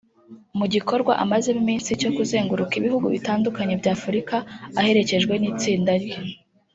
[0.57, 4.35] mu gikorwa amazemo iminsi cyo kuzenguruka ibihugu bitandukanye bya Afurika
[4.79, 6.17] aherekejwe n’itsinda rye